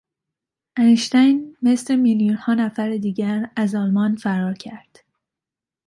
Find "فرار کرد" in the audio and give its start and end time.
4.15-5.03